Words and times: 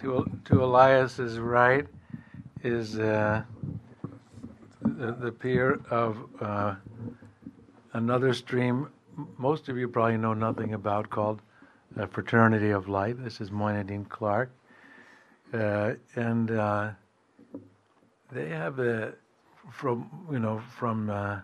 to 0.00 0.30
to 0.44 0.62
Elias's 0.62 1.38
right 1.38 1.86
is 2.62 2.98
uh, 2.98 3.42
the, 4.82 5.12
the 5.12 5.32
Pir 5.32 5.80
of 5.90 6.18
uh, 6.40 6.74
another 7.92 8.32
stream. 8.32 8.88
Most 9.36 9.68
of 9.68 9.76
you 9.76 9.88
probably 9.88 10.16
know 10.16 10.34
nothing 10.34 10.74
about 10.74 11.10
called 11.10 11.42
Fraternity 12.10 12.70
of 12.70 12.88
Light. 12.88 13.22
This 13.22 13.40
is 13.40 13.50
Moinuddin 13.50 14.08
Clark, 14.08 14.52
uh, 15.52 15.94
and 16.14 16.50
uh, 16.52 16.90
they 18.30 18.48
have 18.48 18.78
a 18.78 19.14
from 19.72 20.08
you 20.30 20.38
know 20.38 20.62
from 20.78 21.10
uh, 21.10 21.40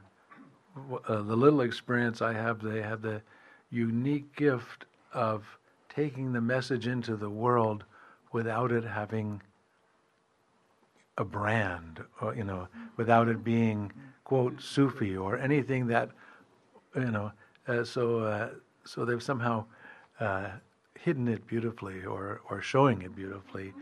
the 1.08 1.36
little 1.36 1.62
experience 1.62 2.22
I 2.22 2.34
have. 2.34 2.62
They 2.62 2.82
have 2.82 3.02
the 3.02 3.20
unique 3.70 4.36
gift 4.36 4.84
of 5.12 5.44
taking 5.88 6.32
the 6.32 6.40
message 6.40 6.86
into 6.86 7.16
the 7.16 7.30
world 7.30 7.84
without 8.34 8.72
it 8.72 8.84
having 8.84 9.40
a 11.16 11.24
brand, 11.24 12.02
or, 12.20 12.34
you 12.34 12.42
know, 12.42 12.66
without 12.96 13.28
it 13.28 13.44
being 13.44 13.92
quote 14.24 14.60
Sufi 14.60 15.16
or 15.16 15.38
anything 15.38 15.86
that, 15.86 16.10
you 16.96 17.12
know. 17.12 17.30
Uh, 17.68 17.84
so 17.84 18.18
uh, 18.18 18.48
so 18.84 19.04
they've 19.04 19.22
somehow 19.22 19.64
uh, 20.20 20.48
hidden 21.00 21.28
it 21.28 21.46
beautifully 21.46 22.04
or 22.04 22.40
or 22.50 22.60
showing 22.60 23.02
it 23.02 23.14
beautifully 23.14 23.72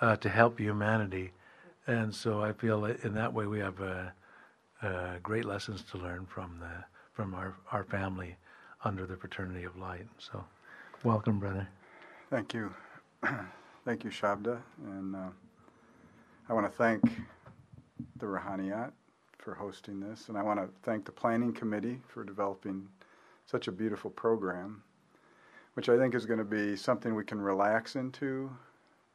uh, 0.00 0.16
to 0.16 0.28
help 0.28 0.58
humanity, 0.58 1.30
and 1.86 2.12
so 2.14 2.42
I 2.42 2.52
feel 2.52 2.84
in 2.84 3.14
that 3.14 3.32
way 3.32 3.46
we 3.46 3.60
have 3.60 3.80
uh, 3.80 4.08
uh, 4.82 5.18
great 5.22 5.44
lessons 5.44 5.84
to 5.92 5.98
learn 5.98 6.26
from 6.26 6.58
the 6.58 6.84
from 7.12 7.34
our 7.34 7.54
our 7.70 7.84
family 7.84 8.36
under 8.84 9.06
the 9.06 9.16
fraternity 9.16 9.64
of 9.64 9.76
light. 9.76 10.08
So, 10.18 10.44
welcome, 11.04 11.38
brother. 11.38 11.68
Thank 12.28 12.52
you. 12.52 12.74
thank 13.84 14.04
you, 14.04 14.10
Shabda. 14.10 14.58
And 14.86 15.16
uh, 15.16 15.28
I 16.48 16.52
want 16.52 16.66
to 16.66 16.76
thank 16.76 17.02
the 18.16 18.26
Ruhaniyat 18.26 18.92
for 19.38 19.54
hosting 19.54 20.00
this. 20.00 20.28
And 20.28 20.36
I 20.36 20.42
want 20.42 20.60
to 20.60 20.68
thank 20.82 21.04
the 21.04 21.12
Planning 21.12 21.52
Committee 21.52 21.98
for 22.08 22.24
developing 22.24 22.86
such 23.46 23.68
a 23.68 23.72
beautiful 23.72 24.10
program, 24.10 24.82
which 25.74 25.88
I 25.88 25.96
think 25.96 26.14
is 26.14 26.26
going 26.26 26.38
to 26.38 26.44
be 26.44 26.76
something 26.76 27.14
we 27.14 27.24
can 27.24 27.40
relax 27.40 27.96
into 27.96 28.50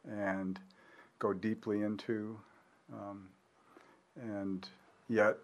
and 0.09 0.59
go 1.19 1.33
deeply 1.33 1.81
into, 1.81 2.37
um, 2.93 3.27
and 4.21 4.67
yet 5.07 5.37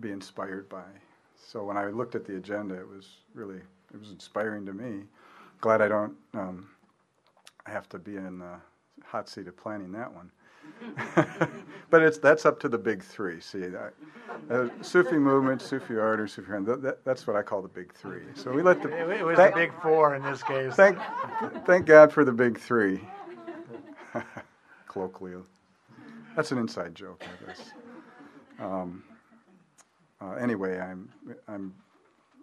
be 0.00 0.10
inspired 0.10 0.68
by. 0.68 0.84
So 1.36 1.64
when 1.64 1.76
I 1.76 1.86
looked 1.86 2.14
at 2.14 2.24
the 2.24 2.36
agenda, 2.36 2.74
it 2.74 2.88
was 2.88 3.08
really 3.34 3.60
it 3.92 4.00
was 4.00 4.10
inspiring 4.10 4.64
to 4.66 4.72
me. 4.72 5.04
Glad 5.60 5.82
I 5.82 5.88
don't 5.88 6.14
um, 6.34 6.68
have 7.66 7.88
to 7.90 7.98
be 7.98 8.16
in 8.16 8.38
the 8.38 8.56
hot 9.04 9.28
seat 9.28 9.46
of 9.46 9.56
planning 9.56 9.92
that 9.92 10.12
one. 10.12 10.30
but 11.90 12.02
it's 12.02 12.18
that's 12.18 12.46
up 12.46 12.58
to 12.60 12.68
the 12.68 12.78
big 12.78 13.02
three. 13.02 13.40
See, 13.40 13.64
uh, 14.50 14.68
Sufi 14.80 15.16
movement, 15.16 15.60
Sufi 15.62 15.96
art, 15.96 16.20
or 16.20 16.26
Sufi 16.26 16.50
that, 16.50 17.04
that's 17.04 17.26
what 17.26 17.36
I 17.36 17.42
call 17.42 17.62
the 17.62 17.68
big 17.68 17.92
three. 17.92 18.22
So 18.34 18.52
we 18.52 18.62
let 18.62 18.82
the 18.82 18.88
it 19.10 19.24
was 19.24 19.36
thank, 19.36 19.54
the 19.54 19.60
big 19.60 19.72
four 19.82 20.14
in 20.14 20.22
this 20.22 20.42
case. 20.42 20.74
Thank, 20.74 20.98
thank 21.64 21.86
God 21.86 22.12
for 22.12 22.24
the 22.24 22.32
big 22.32 22.58
three. 22.58 23.00
Colloquially, 24.88 25.42
that's 26.36 26.52
an 26.52 26.58
inside 26.58 26.94
joke, 26.94 27.24
I 27.24 27.46
guess. 27.46 27.72
Um, 28.60 29.02
uh, 30.20 30.32
anyway, 30.32 30.78
I'm 30.78 31.08
I'm 31.48 31.74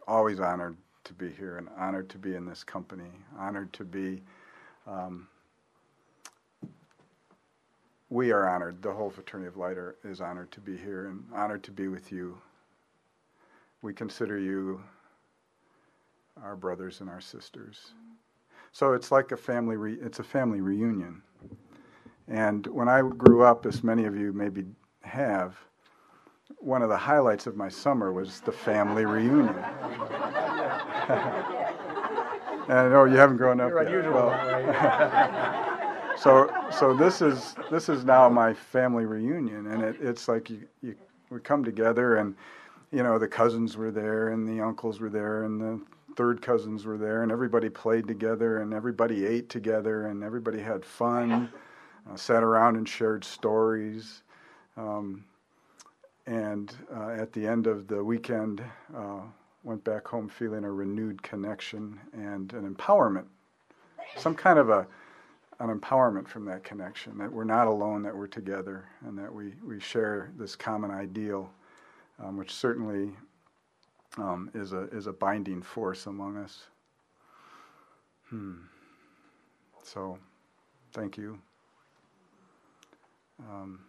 always 0.08 0.40
honored 0.40 0.78
to 1.06 1.14
be 1.14 1.30
here 1.30 1.58
and 1.58 1.68
honored 1.78 2.10
to 2.10 2.18
be 2.18 2.36
in 2.36 2.46
this 2.46 2.64
company. 2.64 3.10
Honored 3.38 3.72
to 3.74 3.84
be. 3.84 4.22
Um, 4.88 5.28
we 8.10 8.32
are 8.32 8.48
honored. 8.50 8.82
The 8.82 8.92
whole 8.92 9.10
fraternity 9.10 9.48
of 9.48 9.58
light 9.58 9.78
are, 9.78 9.96
is 10.04 10.20
honored 10.22 10.52
to 10.52 10.60
be 10.60 10.76
here 10.76 11.08
and 11.08 11.24
honored 11.34 11.64
to 11.64 11.72
be 11.72 11.88
with 11.88 12.12
you. 12.12 12.38
We 13.82 13.94
consider 13.94 14.38
you 14.38 14.81
our 16.44 16.56
brothers 16.56 17.02
and 17.02 17.09
our 17.09 17.22
sisters. 17.22 17.92
So 18.72 18.94
it's 18.94 19.12
like 19.12 19.31
a 19.31 19.38
family. 19.38 19.75
Re- 19.78 19.98
it's 20.02 20.19
a 20.19 20.24
family 20.24 20.62
reunion. 20.62 21.22
And 22.28 22.66
when 22.68 22.88
I 22.88 23.02
grew 23.02 23.44
up, 23.44 23.66
as 23.66 23.84
many 23.84 24.06
of 24.06 24.16
you 24.16 24.31
maybe 24.34 24.66
have, 25.02 25.58
one 26.58 26.81
of 26.81 26.90
the 26.90 26.98
highlights 26.98 27.48
of 27.48 27.56
my 27.56 27.69
summer 27.69 28.12
was 28.12 28.42
the 28.42 28.52
family 28.52 29.06
reunion. 29.06 29.50
and 29.50 29.58
I 32.69 32.90
know 32.90 33.06
you 33.06 33.18
haven't 33.18 33.38
grown 33.38 33.59
up 33.59 33.72
You're 33.72 34.02
yet. 34.03 34.14
Well, 34.14 35.66
so, 36.22 36.50
so 36.78 36.94
this 36.94 37.22
is 37.22 37.56
this 37.72 37.90
is 37.90 38.03
now 38.03 38.28
my 38.30 38.53
family 38.53 39.06
reunion, 39.06 39.68
and 39.68 39.84
it, 39.84 39.97
it's 40.02 40.28
like 40.28 40.50
you, 40.50 40.68
you 40.81 40.96
we 41.30 41.40
come 41.40 41.63
together, 41.63 42.18
and 42.18 42.35
you 42.91 43.03
know 43.03 43.18
the 43.18 43.28
cousins 43.28 43.78
were 43.78 43.91
there, 43.91 44.30
and 44.30 44.47
the 44.47 44.63
uncles 44.63 45.00
were 45.00 45.09
there, 45.09 45.44
and 45.44 45.62
the 45.62 45.80
third 46.16 46.41
cousins 46.41 46.85
were 46.85 46.97
there, 46.97 47.24
and 47.24 47.31
everybody 47.31 47.69
played 47.69 48.07
together, 48.07 48.59
and 48.59 48.74
everybody 48.74 49.25
ate 49.25 49.50
together, 49.50 50.07
and 50.07 50.24
everybody 50.24 50.59
had 50.59 50.84
fun, 50.84 51.50
uh, 52.09 52.16
sat 52.16 52.44
around 52.44 52.75
and 52.75 52.88
shared 52.88 53.24
stories. 53.24 54.24
Um, 54.75 55.24
and 56.28 56.75
uh, 56.96 57.09
at 57.09 57.34
the 57.34 57.47
end 57.47 57.66
of 57.66 57.88
the 57.88 58.03
weekend, 58.03 58.62
uh, 58.96 59.22
went 59.63 59.84
back 59.84 60.07
home 60.07 60.30
feeling 60.30 60.63
a 60.63 60.72
renewed 60.72 61.24
connection 61.24 62.00
and 62.13 62.53
an 62.53 62.72
empowerment, 62.75 63.25
some 64.18 64.36
kind 64.36 64.59
of 64.59 64.69
a 64.69 64.86
an 65.59 65.78
empowerment 65.78 66.28
from 66.28 66.46
that 66.46 66.64
connection 66.64 67.18
that 67.18 67.31
we're 67.31 67.44
not 67.44 67.68
alone, 67.68 68.02
that 68.03 68.16
we're 68.16 68.28
together, 68.28 68.86
and 69.06 69.18
that 69.18 69.34
we, 69.34 69.53
we 69.66 69.80
share 69.80 70.31
this 70.38 70.56
common 70.56 70.90
ideal, 70.92 71.52
um, 72.24 72.38
which 72.38 72.53
certainly 72.53 73.12
um, 74.18 74.50
is 74.53 74.74
a 74.74 74.84
is 74.90 75.08
a 75.08 75.14
binding 75.14 75.62
force 75.62 76.06
among 76.06 76.38
us. 76.38 76.64
Hmm. 78.30 78.56
So, 79.84 80.18
thank 80.94 81.18
you. 81.18 81.40
Um, 83.40 83.80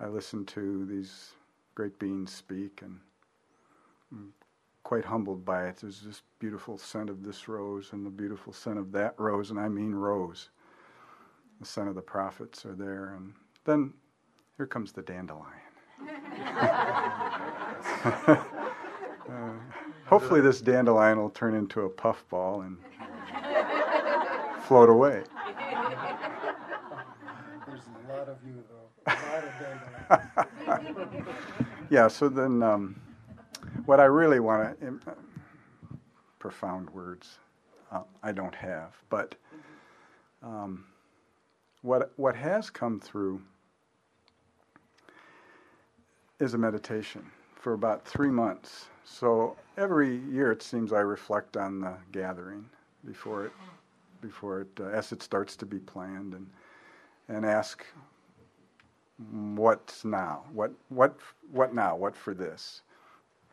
I 0.00 0.06
listen 0.06 0.44
to 0.46 0.86
these 0.86 1.32
great 1.74 1.98
beings 1.98 2.32
speak 2.32 2.82
and 2.82 3.00
I'm 4.12 4.32
quite 4.88 5.04
humbled 5.04 5.44
by 5.44 5.66
it. 5.66 5.76
There's 5.76 6.00
this 6.00 6.22
beautiful 6.38 6.78
scent 6.78 7.10
of 7.10 7.22
this 7.22 7.46
rose 7.46 7.90
and 7.92 8.06
the 8.06 8.10
beautiful 8.10 8.54
scent 8.54 8.78
of 8.78 8.90
that 8.92 9.14
rose, 9.18 9.50
and 9.50 9.60
I 9.60 9.68
mean 9.68 9.94
rose. 9.94 10.48
The 11.60 11.66
scent 11.66 11.90
of 11.90 11.94
the 11.94 12.00
prophets 12.00 12.64
are 12.64 12.74
there, 12.74 13.14
and 13.14 13.34
then 13.66 13.92
here 14.56 14.64
comes 14.64 14.92
the 14.92 15.02
dandelion. 15.02 15.52
uh, 19.28 19.52
hopefully, 20.06 20.40
this 20.40 20.62
dandelion 20.62 21.18
will 21.18 21.28
turn 21.28 21.54
into 21.54 21.82
a 21.82 21.90
puffball 21.90 22.62
and 22.62 22.78
float 24.62 24.88
away. 24.88 25.22
There's 27.66 27.82
a 28.08 28.10
lot 28.10 28.26
of 28.26 28.38
you, 28.42 28.64
though. 28.70 28.88
A 29.06 29.12
lot 29.34 29.44
of 29.44 29.52
dandelions. 30.80 31.28
yeah, 31.90 32.08
so 32.08 32.30
then 32.30 32.62
um, 32.62 32.98
what 33.88 34.00
I 34.00 34.04
really 34.04 34.38
want 34.38 34.78
to, 34.80 35.00
uh, 35.10 35.14
profound 36.38 36.90
words, 36.90 37.38
uh, 37.90 38.02
I 38.22 38.32
don't 38.32 38.54
have, 38.54 38.94
but 39.08 39.34
um, 40.42 40.84
what, 41.80 42.12
what 42.16 42.36
has 42.36 42.68
come 42.68 43.00
through 43.00 43.40
is 46.38 46.52
a 46.52 46.58
meditation 46.58 47.24
for 47.54 47.72
about 47.72 48.04
three 48.06 48.28
months. 48.28 48.88
So 49.04 49.56
every 49.78 50.18
year 50.18 50.52
it 50.52 50.62
seems 50.62 50.92
I 50.92 51.00
reflect 51.00 51.56
on 51.56 51.80
the 51.80 51.94
gathering 52.12 52.68
before 53.06 53.46
it, 53.46 53.52
before 54.20 54.60
it, 54.60 54.68
uh, 54.78 54.88
as 54.88 55.12
it 55.12 55.22
starts 55.22 55.56
to 55.56 55.64
be 55.64 55.78
planned, 55.78 56.34
and 56.34 56.46
and 57.28 57.46
ask 57.46 57.86
what's 59.32 60.04
now? 60.04 60.44
What 60.52 60.72
what 60.90 61.16
what 61.50 61.74
now? 61.74 61.96
What 61.96 62.16
for 62.16 62.34
this? 62.34 62.82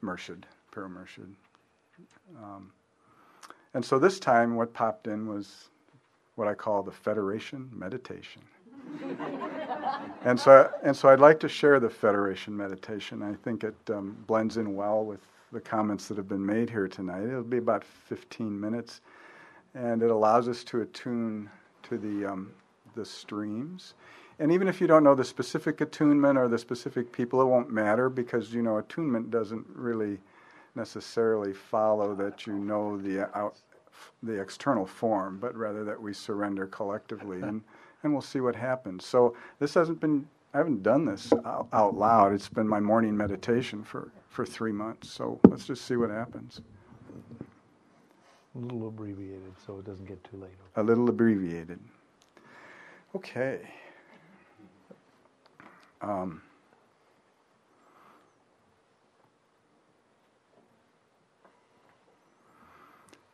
Murshid, 0.04 0.44
Pir 0.72 0.88
Murshid. 0.88 1.34
Um, 2.38 2.72
and 3.74 3.84
so 3.84 4.00
this 4.00 4.20
time, 4.20 4.56
what 4.56 4.74
popped 4.74 5.08
in 5.08 5.28
was 5.28 5.70
what 6.36 6.48
I 6.48 6.54
call 6.54 6.84
the 6.84 6.92
Federation 6.92 7.70
Meditation. 7.74 8.42
and 10.26 10.40
so, 10.40 10.70
and 10.84 10.96
so, 10.96 11.10
I'd 11.10 11.20
like 11.20 11.40
to 11.42 11.50
share 11.50 11.80
the 11.80 11.90
Federation 11.90 12.56
Meditation. 12.56 13.22
I 13.24 13.34
think 13.44 13.64
it 13.64 13.76
um, 13.90 14.18
blends 14.28 14.58
in 14.58 14.76
well 14.76 15.04
with 15.04 15.22
the 15.52 15.60
comments 15.60 16.08
that 16.08 16.18
have 16.18 16.28
been 16.28 16.46
made 16.46 16.70
here 16.70 16.88
tonight. 16.88 17.24
It'll 17.24 17.44
be 17.44 17.58
about 17.58 17.84
15 17.84 18.60
minutes, 18.60 19.02
and 19.74 20.04
it 20.04 20.12
allows 20.12 20.48
us 20.48 20.64
to 20.66 20.82
attune 20.82 21.50
to 21.84 21.98
the 21.98 22.32
um, 22.32 22.52
the 22.96 23.06
streams 23.06 23.94
and 24.40 24.52
even 24.52 24.68
if 24.68 24.82
you 24.82 24.88
don't 24.88 25.04
know 25.04 25.16
the 25.16 25.24
specific 25.24 25.82
attunement 25.82 26.38
or 26.38 26.48
the 26.48 26.58
specific 26.58 27.12
people, 27.12 27.42
it 27.42 27.46
won't 27.46 27.72
matter 27.72 28.10
because 28.10 28.54
you 28.54 28.62
know 28.62 28.78
attunement 28.78 29.32
doesn't 29.32 29.66
really 29.74 30.20
necessarily 30.76 31.54
follow 31.54 32.14
that 32.16 32.46
you 32.46 32.54
know 32.54 32.98
the 32.98 33.30
out, 33.38 33.56
the 34.24 34.40
external 34.40 34.86
form, 34.86 35.38
but 35.40 35.56
rather 35.56 35.84
that 35.84 36.02
we 36.02 36.14
surrender 36.14 36.68
collectively, 36.68 37.42
and 37.42 37.62
and 38.04 38.12
we'll 38.14 38.22
see 38.22 38.40
what 38.40 38.56
happens. 38.56 39.06
So 39.06 39.36
this 39.60 39.74
hasn't 39.74 40.00
been. 40.00 40.28
I 40.54 40.60
haven't 40.60 40.84
done 40.84 41.04
this 41.04 41.34
out, 41.46 41.68
out 41.74 41.96
loud. 41.96 42.32
It's 42.32 42.48
been 42.48 42.68
my 42.68 42.80
morning 42.80 43.18
meditation 43.18 43.84
for, 43.84 44.10
for 44.30 44.46
three 44.46 44.72
months. 44.72 45.10
So 45.10 45.38
let's 45.50 45.66
just 45.66 45.84
see 45.84 45.98
what 45.98 46.10
happens. 46.10 46.62
A 48.56 48.60
little 48.60 48.88
abbreviated 48.88 49.52
so 49.66 49.80
it 49.80 49.86
doesn't 49.86 50.06
get 50.06 50.24
too 50.24 50.38
late. 50.38 50.54
A 50.78 50.84
little 50.84 51.10
abbreviated. 51.10 51.78
Okay. 53.14 53.60
Um, 56.02 56.42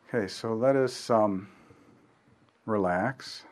okay, 0.08 0.28
so 0.28 0.54
let 0.54 0.76
us 0.76 1.10
um, 1.10 1.48
relax. 2.66 3.44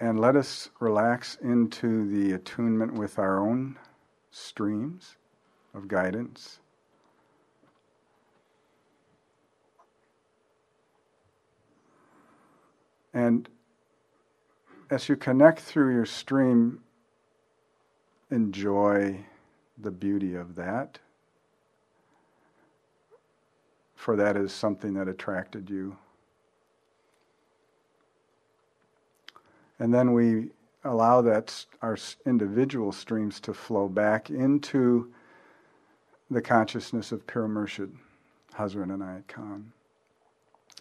And 0.00 0.20
let 0.20 0.36
us 0.36 0.70
relax 0.78 1.36
into 1.42 2.08
the 2.08 2.34
attunement 2.34 2.94
with 2.94 3.18
our 3.18 3.40
own 3.40 3.76
streams 4.30 5.16
of 5.74 5.88
guidance. 5.88 6.60
And 13.18 13.48
as 14.90 15.08
you 15.08 15.16
connect 15.16 15.58
through 15.58 15.92
your 15.92 16.06
stream, 16.06 16.84
enjoy 18.30 19.24
the 19.76 19.90
beauty 19.90 20.36
of 20.36 20.54
that. 20.54 21.00
For 23.96 24.14
that 24.14 24.36
is 24.36 24.52
something 24.52 24.94
that 24.94 25.08
attracted 25.08 25.68
you. 25.68 25.96
And 29.80 29.92
then 29.92 30.12
we 30.12 30.50
allow 30.84 31.20
that 31.22 31.64
our 31.82 31.98
individual 32.24 32.92
streams 32.92 33.40
to 33.40 33.52
flow 33.52 33.88
back 33.88 34.30
into 34.30 35.12
the 36.30 36.40
consciousness 36.40 37.10
of 37.10 37.26
Murshid, 37.26 37.90
Hazrat 38.54 38.86
Inayat 38.86 39.26
Khan. 39.26 39.72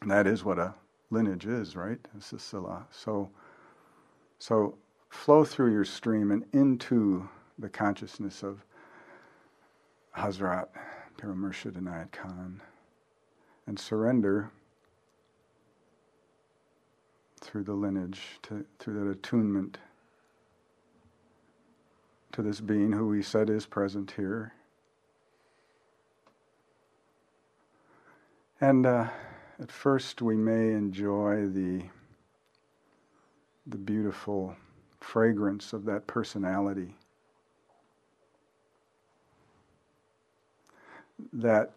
And 0.01 0.12
that 0.12 0.28
is 0.28 0.44
what 0.44 0.60
a 0.60 0.75
lineage 1.09 1.45
is, 1.45 1.75
right? 1.75 2.00
This 2.13 2.33
is 2.33 2.42
Sila. 2.42 2.86
So, 2.92 3.30
so 4.39 4.77
flow 5.09 5.44
through 5.44 5.71
your 5.71 5.86
stream 5.86 6.31
and 6.31 6.45
into 6.54 7.27
the 7.57 7.69
consciousness 7.69 8.44
of 8.44 8.63
Hazrat 10.15 10.68
Pir 11.18 11.33
Murshid 11.33 11.74
Inayat 11.74 12.12
Khan 12.12 12.62
and 13.65 13.80
surrender 13.80 14.51
through 17.39 17.63
the 17.63 17.74
lineage, 17.74 18.39
to, 18.44 18.65
through 18.80 19.06
that 19.06 19.10
attunement 19.10 19.77
to 22.31 22.42
this 22.42 22.60
being 22.60 22.92
who 22.92 23.07
we 23.07 23.21
said 23.21 23.50
is 23.50 23.65
present 23.65 24.12
here. 24.12 24.53
And 28.60 28.86
uh, 28.86 29.07
at 29.59 29.71
first, 29.71 30.21
we 30.21 30.36
may 30.36 30.71
enjoy 30.71 31.48
the 31.48 31.83
the 33.69 33.77
beautiful 33.77 34.56
fragrance 35.01 35.74
of 35.74 35.83
that 35.86 36.07
personality. 36.07 36.95
That 41.33 41.74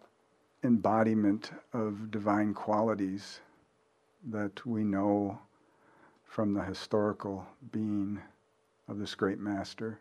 embodiment 0.63 1.51
of 1.73 2.11
divine 2.11 2.53
qualities 2.53 3.41
that 4.29 4.65
we 4.65 4.83
know 4.83 5.39
from 6.23 6.53
the 6.53 6.63
historical 6.63 7.45
being 7.71 8.19
of 8.87 8.99
this 8.99 9.15
great 9.15 9.39
master. 9.39 9.99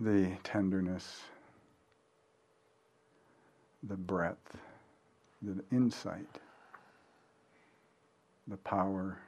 The 0.00 0.36
tenderness, 0.44 1.22
the 3.82 3.96
breadth, 3.96 4.56
the 5.42 5.62
insight, 5.70 6.38
the 8.46 8.56
power, 8.56 9.18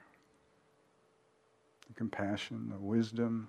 the 1.89 1.95
compassion, 1.95 2.69
the 2.71 2.79
wisdom. 2.79 3.49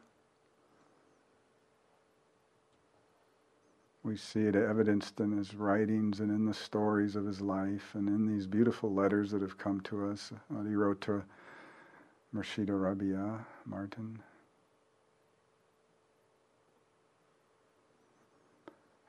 We 4.03 4.17
see 4.17 4.41
it 4.41 4.55
evidenced 4.55 5.19
in 5.19 5.31
his 5.31 5.53
writings 5.53 6.19
and 6.19 6.31
in 6.31 6.45
the 6.45 6.53
stories 6.53 7.15
of 7.15 7.25
his 7.25 7.39
life 7.39 7.93
and 7.93 8.07
in 8.07 8.25
these 8.25 8.47
beautiful 8.47 8.93
letters 8.93 9.31
that 9.31 9.41
have 9.41 9.57
come 9.57 9.79
to 9.81 10.07
us 10.07 10.33
he 10.67 10.75
wrote 10.75 11.01
to 11.01 11.23
Murshida 12.33 12.81
Rabia 12.81 13.45
Martin. 13.65 14.19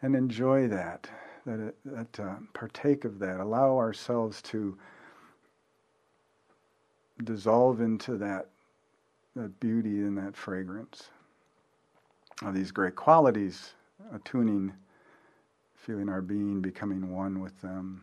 And 0.03 0.17
enjoy 0.17 0.67
that, 0.69 1.09
that, 1.47 1.75
that 1.85 2.21
uh, 2.21 2.35
partake 2.55 3.05
of 3.05 3.19
that. 3.19 3.41
Allow 3.41 3.77
ourselves 3.77 4.43
to 4.43 4.77
dissolve 7.25 7.81
into 7.81 8.17
that, 8.19 8.49
that 9.37 9.59
beauty 9.61 10.01
and 10.01 10.17
that 10.19 10.37
fragrance 10.37 11.11
of 12.43 12.55
these 12.55 12.71
great 12.71 12.97
qualities, 12.97 13.75
attuning 14.13 14.73
feeling 15.75 16.09
our 16.09 16.23
being 16.23 16.61
becoming 16.61 17.13
one 17.13 17.41
with 17.41 17.61
them. 17.61 18.03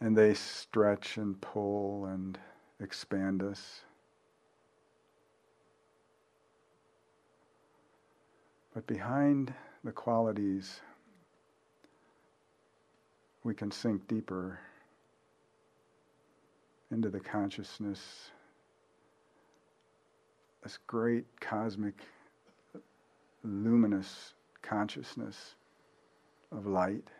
And 0.00 0.16
they 0.16 0.34
stretch 0.34 1.16
and 1.16 1.40
pull 1.40 2.06
and 2.06 2.38
expand 2.80 3.42
us. 3.42 3.80
But 8.80 8.86
behind 8.86 9.52
the 9.84 9.92
qualities, 9.92 10.80
we 13.44 13.54
can 13.54 13.70
sink 13.70 14.08
deeper 14.08 14.58
into 16.90 17.10
the 17.10 17.20
consciousness, 17.20 18.30
this 20.62 20.78
great 20.86 21.26
cosmic 21.42 21.92
luminous 23.44 24.32
consciousness 24.62 25.56
of 26.50 26.66
light. 26.66 27.10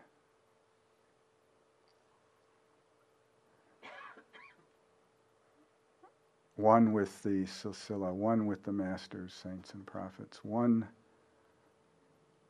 One 6.57 6.95
with 6.95 7.23
the 7.23 7.45
Silsila, 7.45 8.15
one 8.15 8.47
with 8.47 8.63
the 8.63 8.73
masters, 8.73 9.35
saints, 9.35 9.75
and 9.75 9.85
prophets, 9.85 10.43
one 10.43 10.89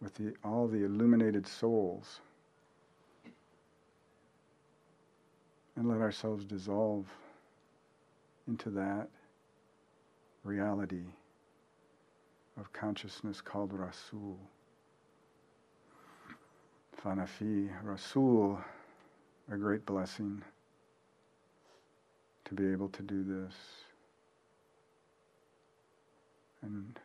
with 0.02 0.14
the, 0.14 0.35
all 0.45 0.66
the 0.66 0.85
illuminated 0.85 1.47
souls. 1.47 2.21
And 5.76 5.88
let 5.88 6.00
ourselves 6.00 6.45
dissolve 6.45 7.07
into 8.49 8.71
that 8.71 9.09
reality 10.45 11.04
of 12.59 12.73
consciousness 12.73 13.40
called 13.40 13.73
Rasul. 13.73 14.38
Fanafi, 17.02 17.71
Rasul, 17.83 18.59
a 19.50 19.57
great 19.57 19.87
blessing 19.87 20.42
to 22.45 22.54
be 22.54 22.71
able 22.71 22.88
to 22.88 23.02
do 23.02 23.23
this 23.23 23.54
and 26.62 26.99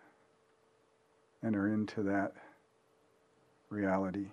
enter 1.44 1.74
into 1.74 2.04
that 2.04 2.34
reality. 3.76 4.28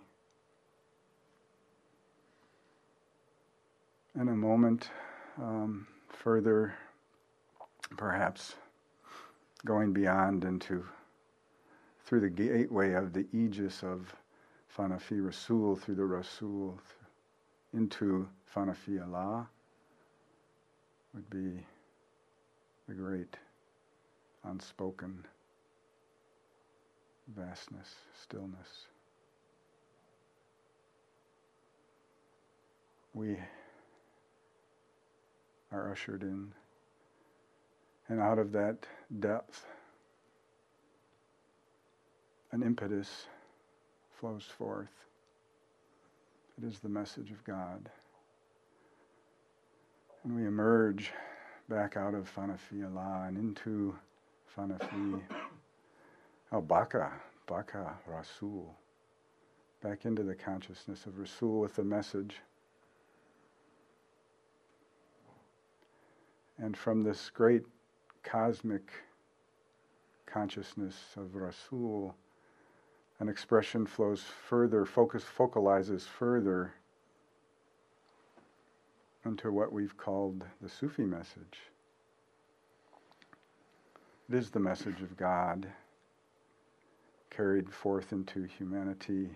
In 4.14 4.28
a 4.28 4.37
moment, 4.37 4.88
um, 5.37 5.87
further, 6.08 6.75
perhaps 7.96 8.54
going 9.64 9.92
beyond 9.92 10.44
into 10.44 10.84
through 12.04 12.20
the 12.20 12.30
gateway 12.30 12.92
of 12.92 13.12
the 13.12 13.26
aegis 13.32 13.82
of 13.82 14.14
Fanafi 14.76 15.25
Rasul, 15.25 15.76
through 15.76 15.96
the 15.96 16.04
Rasul 16.04 16.78
into 17.72 18.28
Fanafi 18.54 19.02
Allah, 19.02 19.49
would 21.14 21.28
be 21.30 21.66
the 22.87 22.94
great 22.94 23.37
unspoken 24.44 25.26
vastness, 27.34 27.94
stillness. 28.22 28.87
We 33.14 33.37
are 35.71 35.90
ushered 35.90 36.23
in, 36.23 36.52
and 38.09 38.21
out 38.21 38.38
of 38.38 38.52
that 38.52 38.87
depth 39.21 39.64
an 42.52 42.62
impetus 42.62 43.26
flows 44.19 44.45
forth. 44.45 44.92
It 46.59 46.66
is 46.66 46.78
the 46.78 46.88
message 46.88 47.31
of 47.31 47.42
God. 47.45 47.90
And 50.25 50.37
we 50.37 50.47
emerge 50.47 51.12
back 51.69 51.97
out 51.97 52.14
of 52.14 52.33
Fanafi 52.33 52.85
Allah 52.85 53.25
and 53.26 53.37
into 53.37 53.97
Fanafi 54.57 55.21
al 56.52 56.61
Baka, 56.62 57.12
Baka 57.47 57.95
Rasul, 58.07 58.75
back 59.83 60.04
into 60.04 60.23
the 60.23 60.35
consciousness 60.35 61.07
of 61.07 61.19
Rasul 61.19 61.61
with 61.61 61.75
the 61.75 61.85
message. 61.85 62.37
And 66.62 66.76
from 66.76 67.02
this 67.02 67.28
great 67.28 67.64
cosmic 68.23 68.92
consciousness 70.26 70.97
of 71.16 71.35
Rasul, 71.35 72.14
an 73.19 73.28
expression 73.28 73.85
flows 73.85 74.23
further, 74.23 74.87
focus 74.87 75.25
focalizes 75.25 76.07
further 76.07 76.73
into 79.25 79.50
what 79.50 79.73
we've 79.73 79.97
called 79.97 80.47
the 80.61 80.69
Sufi 80.69 81.04
message. 81.04 81.59
It 84.28 84.37
is 84.37 84.50
the 84.50 84.61
message 84.61 85.02
of 85.02 85.16
God 85.16 85.66
carried 87.28 87.73
forth 87.73 88.12
into 88.12 88.45
humanity. 88.45 89.31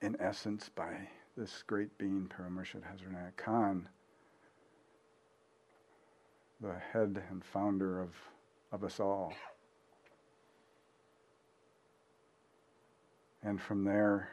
In 0.00 0.16
essence, 0.18 0.70
by 0.74 1.08
this 1.38 1.62
great 1.68 1.96
being, 1.98 2.26
Pir-o-Murshid 2.28 2.82
Hazrat 2.82 3.36
Khan, 3.36 3.88
the 6.60 6.74
head 6.92 7.22
and 7.30 7.44
founder 7.44 8.00
of, 8.00 8.10
of 8.72 8.82
us 8.82 8.98
all. 8.98 9.32
And 13.44 13.60
from 13.60 13.84
there, 13.84 14.30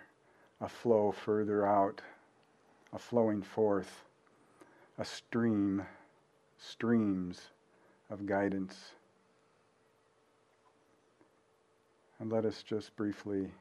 a 0.60 0.68
flow 0.68 1.12
further 1.12 1.68
out, 1.68 2.02
a 2.92 2.98
flowing 2.98 3.44
forth, 3.44 4.04
a 4.98 5.06
stream, 5.06 5.86
streams 6.58 7.50
of 8.10 8.26
guidance. 8.26 8.94
And 12.20 12.32
let 12.32 12.46
us 12.46 12.64
just 12.64 12.96
briefly 12.96 13.52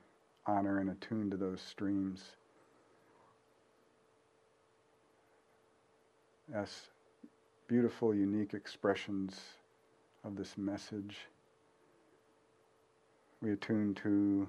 honor 0.46 0.78
and 0.78 0.88
attune 0.88 1.30
to 1.30 1.36
those 1.36 1.60
streams 1.60 2.36
as 6.52 6.88
beautiful, 7.68 8.14
unique 8.14 8.54
expressions 8.54 9.40
of 10.24 10.36
this 10.36 10.58
message. 10.58 11.16
We 13.40 13.52
attune 13.52 13.94
to 14.02 14.48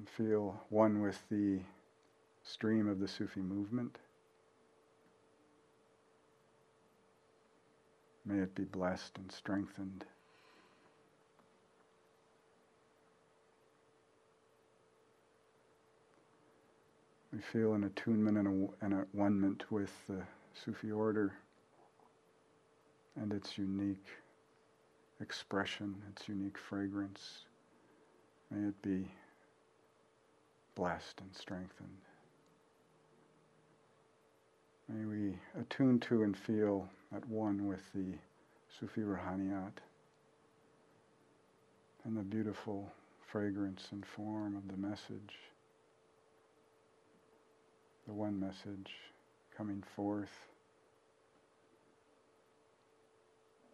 and 0.00 0.08
feel 0.08 0.58
one 0.70 1.02
with 1.02 1.22
the 1.30 1.60
stream 2.42 2.88
of 2.88 3.00
the 3.00 3.08
Sufi 3.08 3.40
movement. 3.40 3.98
May 8.24 8.38
it 8.38 8.54
be 8.54 8.64
blessed 8.64 9.18
and 9.18 9.30
strengthened. 9.30 10.04
We 17.40 17.58
feel 17.58 17.72
an 17.72 17.84
attunement 17.84 18.36
and, 18.36 18.46
a, 18.46 18.84
and 18.84 18.92
a 18.92 19.06
one 19.12 19.58
with 19.70 19.90
the 20.06 20.20
Sufi 20.52 20.92
order 20.92 21.32
and 23.16 23.32
its 23.32 23.56
unique 23.56 24.04
expression, 25.22 25.94
its 26.10 26.28
unique 26.28 26.58
fragrance. 26.58 27.46
May 28.50 28.68
it 28.68 28.82
be 28.82 29.10
blessed 30.74 31.18
and 31.22 31.34
strengthened. 31.34 31.96
May 34.90 35.06
we 35.06 35.38
attune 35.58 35.98
to 36.00 36.24
and 36.24 36.36
feel 36.36 36.90
at 37.16 37.26
one 37.26 37.66
with 37.66 37.90
the 37.94 38.18
Sufi 38.78 39.00
Ruhaniyat 39.00 39.78
and 42.04 42.18
the 42.18 42.22
beautiful 42.22 42.92
fragrance 43.26 43.88
and 43.92 44.04
form 44.04 44.56
of 44.56 44.68
the 44.68 44.76
message, 44.76 45.38
the 48.10 48.14
one 48.14 48.40
message 48.40 48.90
coming 49.56 49.84
forth. 49.94 50.48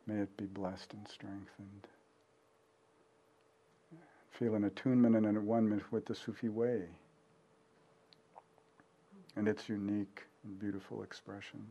May 0.06 0.16
it 0.16 0.36
be 0.36 0.44
blessed 0.44 0.92
and 0.92 1.08
strengthened. 1.08 1.86
Feel 4.32 4.54
an 4.54 4.64
attunement 4.64 5.16
and 5.16 5.24
an 5.24 5.46
one 5.46 5.80
with 5.90 6.04
the 6.04 6.14
Sufi 6.14 6.50
way 6.50 6.82
and 9.36 9.48
its 9.48 9.70
unique 9.70 10.24
and 10.44 10.58
beautiful 10.58 11.02
expression 11.02 11.68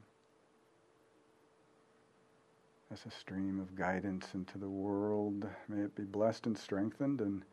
as 2.92 3.06
a 3.06 3.12
stream 3.12 3.60
of 3.60 3.76
guidance 3.76 4.34
into 4.34 4.58
the 4.58 4.70
world. 4.70 5.48
May 5.68 5.84
it 5.84 5.96
be 5.96 6.02
blessed 6.02 6.48
and 6.48 6.58
strengthened 6.58 7.22
and 7.22 7.44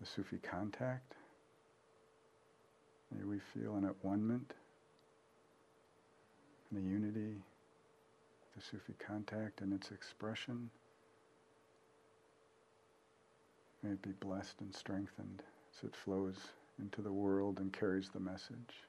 the 0.00 0.06
Sufi 0.06 0.38
contact. 0.38 1.14
May 3.14 3.24
we 3.24 3.38
feel 3.38 3.76
an 3.76 3.84
at 3.84 4.04
one 4.04 4.28
and 6.70 6.78
a 6.78 6.90
unity, 6.90 7.36
the 8.54 8.62
Sufi 8.62 8.94
contact 8.98 9.60
and 9.60 9.72
its 9.72 9.90
expression. 9.90 10.70
May 13.82 13.90
it 13.90 14.02
be 14.02 14.12
blessed 14.20 14.60
and 14.60 14.74
strengthened 14.74 15.42
as 15.72 15.84
it 15.84 15.96
flows 15.96 16.36
into 16.78 17.00
the 17.00 17.12
world 17.12 17.58
and 17.58 17.72
carries 17.72 18.10
the 18.10 18.20
message. 18.20 18.84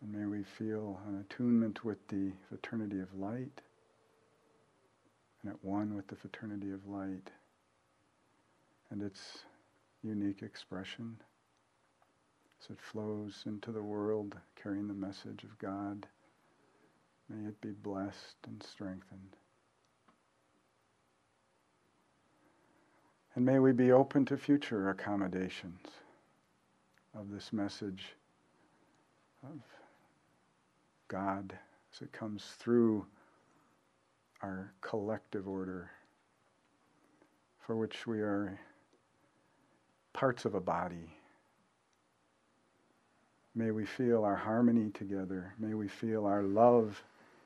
And 0.00 0.12
may 0.12 0.26
we 0.26 0.42
feel 0.42 1.00
an 1.08 1.20
attunement 1.20 1.84
with 1.84 2.06
the 2.08 2.32
fraternity 2.48 3.00
of 3.00 3.14
light 3.14 3.60
and 5.42 5.52
at 5.52 5.64
one 5.64 5.94
with 5.94 6.06
the 6.08 6.16
fraternity 6.16 6.70
of 6.70 6.86
light 6.86 7.30
and 8.90 9.02
its 9.02 9.44
unique 10.02 10.42
expression 10.42 11.16
as 12.60 12.70
it 12.70 12.80
flows 12.80 13.44
into 13.46 13.72
the 13.72 13.82
world 13.82 14.36
carrying 14.60 14.88
the 14.88 14.94
message 14.94 15.44
of 15.44 15.58
God. 15.58 16.06
May 17.28 17.48
it 17.48 17.60
be 17.60 17.70
blessed 17.70 18.36
and 18.46 18.62
strengthened. 18.62 19.36
And 23.34 23.44
may 23.44 23.58
we 23.58 23.72
be 23.72 23.92
open 23.92 24.26
to 24.26 24.36
future 24.36 24.90
accommodations 24.90 25.86
of 27.14 27.30
this 27.30 27.52
message 27.52 28.14
of 29.42 29.60
God 31.08 31.58
as 31.92 32.02
it 32.02 32.12
comes 32.12 32.44
through 32.58 33.06
our 34.42 34.72
collective 34.80 35.48
order 35.48 35.90
for 37.60 37.76
which 37.76 38.06
we 38.06 38.20
are 38.20 38.58
parts 40.12 40.44
of 40.44 40.54
a 40.54 40.60
body. 40.60 41.16
May 43.54 43.70
we 43.70 43.84
feel 43.84 44.24
our 44.24 44.36
harmony 44.36 44.90
together. 44.90 45.52
May 45.58 45.74
we 45.74 45.88
feel 45.88 46.26
our 46.26 46.42
love 46.42 47.02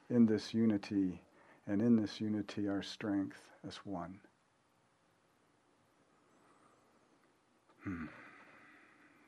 in 0.09 0.27
this 0.27 0.55
unity, 0.55 1.21
and 1.67 1.83
in 1.83 1.97
this 1.97 2.21
unity, 2.21 2.69
our 2.69 2.83
strength 2.83 3.43
as 3.67 3.77
one. 3.79 4.19
Hmm. 7.83 8.07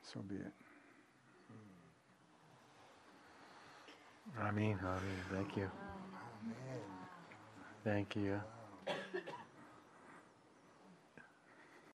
So 0.03 0.21
be 0.21 0.35
it. 0.35 0.53
Amen. 4.39 4.79
Ameen. 4.81 5.01
Thank 5.31 5.57
you. 5.57 5.69
Thank 7.83 8.15
you. 8.15 8.41